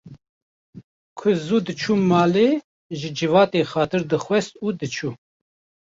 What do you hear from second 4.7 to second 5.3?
diçû